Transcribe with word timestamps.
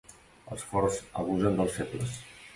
Els 0.55 0.63
forts 0.69 0.97
abusen 1.25 1.61
dels 1.61 1.79
febles. 1.79 2.19